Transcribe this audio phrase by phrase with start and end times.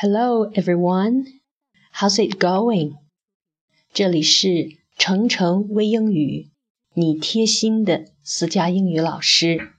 [0.00, 1.26] Hello, everyone.
[1.92, 2.94] How's it going?
[3.92, 6.50] 这里是程程微英语，
[6.94, 9.71] 你贴心的私家英语老师。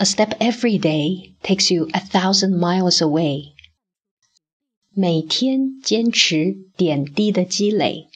[0.00, 3.54] A step every day takes you a thousand miles away.
[4.90, 8.08] 每天坚持点滴的积累，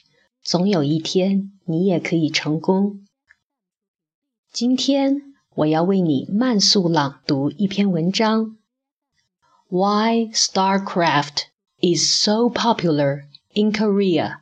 [0.43, 1.51] 总有一天。
[1.65, 3.05] 你也可以成功。
[4.51, 8.57] 今天我要为你慢速朗读一篇文章。
[9.69, 11.43] Why StarCraft
[11.79, 13.21] is so popular
[13.53, 14.39] in Korea？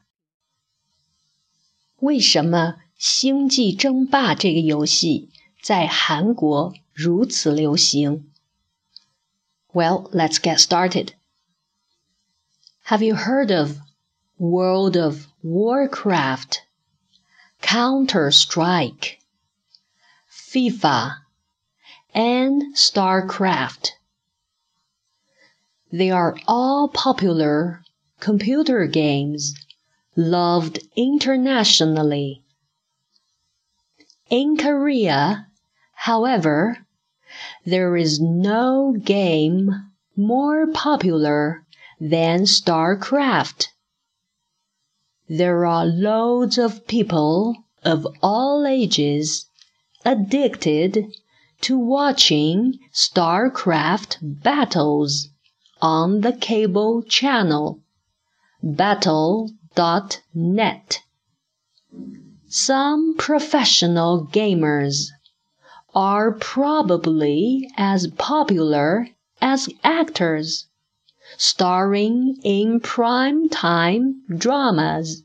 [1.98, 2.60] 为什么《
[2.98, 5.30] 星际争霸》这个游戏
[5.62, 8.26] 在韩国 如此流行？
[9.74, 11.14] Well, let's get started.
[12.86, 13.80] Have you heard of
[14.38, 16.62] World of Warcraft?
[17.62, 19.20] Counter Strike,
[20.32, 21.18] FIFA,
[22.14, 23.92] and StarCraft.
[25.92, 27.84] They are all popular
[28.20, 29.54] computer games
[30.16, 32.42] loved internationally.
[34.30, 35.48] In Korea,
[35.94, 36.83] however,
[37.67, 39.71] there is no game
[40.17, 41.65] more popular
[41.99, 43.69] than StarCraft.
[45.29, 49.47] There are loads of people of all ages
[50.05, 51.07] addicted
[51.63, 55.31] to watching StarCraft battles
[55.81, 57.81] on the cable channel
[58.63, 59.41] battle.net.
[62.49, 65.09] Some professional gamers
[65.95, 69.09] are probably as popular
[69.41, 70.67] as actors
[71.37, 75.23] starring in prime time dramas.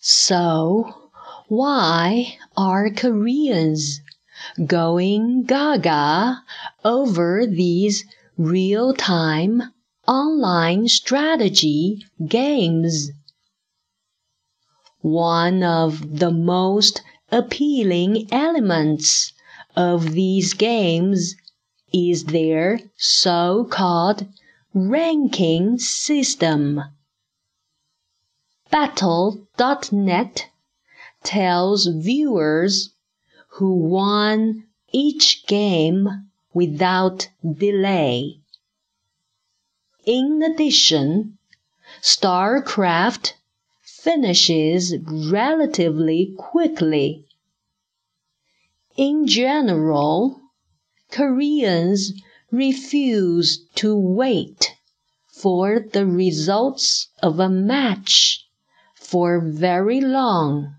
[0.00, 1.10] So,
[1.48, 4.00] why are Koreans
[4.66, 6.42] going gaga
[6.84, 8.04] over these
[8.36, 9.62] real time
[10.06, 13.10] online strategy games?
[15.00, 19.32] One of the most appealing elements
[19.76, 21.34] of these games
[21.92, 24.26] is their so called
[24.72, 26.80] ranking system.
[28.70, 30.48] Battle.net
[31.22, 32.90] tells viewers
[33.48, 38.40] who won each game without delay.
[40.04, 41.38] In addition,
[42.02, 43.32] StarCraft
[44.04, 47.24] finishes relatively quickly.
[48.96, 50.42] In general,
[51.10, 52.12] Koreans
[52.50, 54.76] refuse to wait
[55.26, 58.46] for the results of a match
[58.94, 60.76] for very long.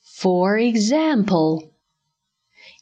[0.00, 1.74] For example,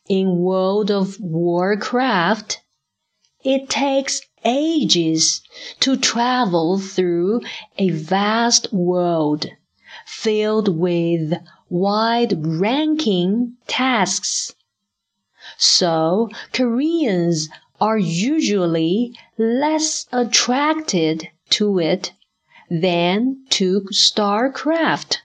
[0.09, 2.61] in World of Warcraft,
[3.45, 5.41] it takes ages
[5.81, 7.41] to travel through
[7.79, 9.47] a vast world
[10.07, 11.33] filled with
[11.69, 14.55] wide ranking tasks
[15.59, 17.49] so Koreans
[17.81, 22.13] are usually less attracted to it
[22.71, 25.19] than to StarCraft.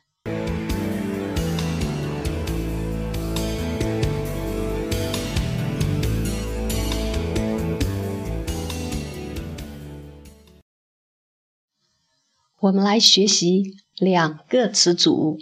[12.67, 15.39] 我们来学习两个词组。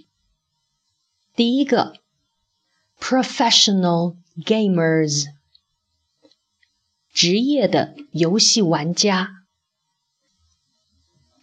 [1.35, 1.95] 第一个
[2.99, 5.25] professional gamers，
[7.11, 9.43] 职业的游戏玩家。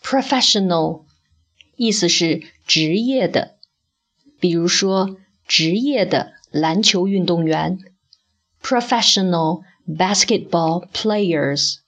[0.00, 1.04] professional
[1.76, 3.56] 意思是职业的，
[4.38, 5.16] 比如说
[5.48, 7.80] 职业的篮球运动员
[8.62, 11.81] ，professional basketball players。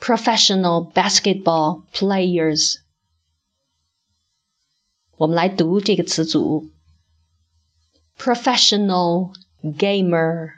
[0.00, 2.80] professional basketball players。
[5.16, 6.70] 我们来读这个词组：
[8.18, 10.54] professional。gamer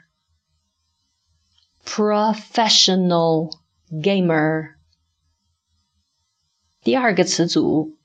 [1.85, 3.51] professional
[3.91, 4.73] gamer
[6.81, 7.99] 第二个词组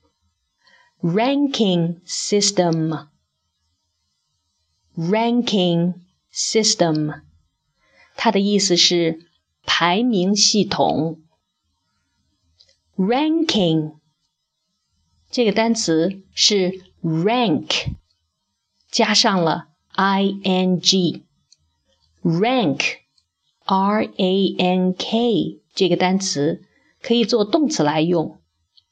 [1.01, 3.09] ranking system
[4.95, 5.95] ranking
[6.31, 7.23] system
[8.15, 9.27] 它的意思是
[9.65, 11.23] 排名系统
[12.98, 13.96] Ranking
[15.30, 17.96] 这个单词是 rank，
[18.90, 21.24] 加上了 i n g。
[22.24, 26.64] rank，r a n k 这个单词
[27.02, 28.40] 可以做动词来用，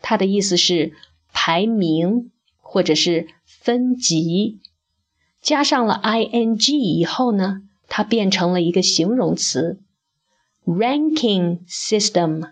[0.01, 0.93] 它的意思是
[1.31, 4.59] 排名或者是分级。
[5.41, 9.81] 加上了 i n g 以后呢，它变成了一个形容词
[10.65, 12.51] ，ranking system，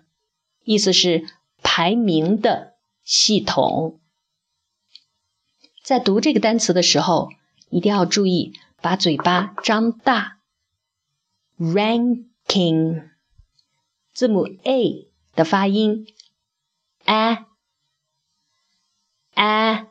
[0.64, 1.26] 意思是
[1.64, 2.72] 排名的。
[3.04, 4.00] 系统
[5.84, 7.30] 在读这个单词的时候，
[7.70, 10.38] 一定要注意把嘴巴张大。
[11.58, 13.10] ranking
[14.14, 16.08] 字母 a 的发音
[17.06, 17.46] ，a
[19.34, 19.88] a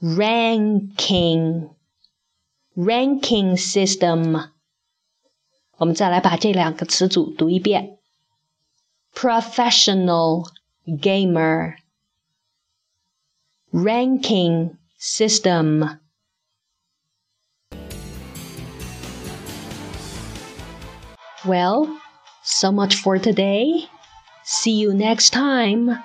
[0.00, 1.70] ranking
[2.74, 4.50] ranking system。
[5.76, 7.98] 我们再来把这两个词组读一遍
[9.14, 10.48] ：professional
[11.00, 11.76] gamer
[13.72, 16.00] ranking system.
[21.44, 22.00] Well,
[22.42, 23.86] so much for today.
[24.44, 25.98] See you next time.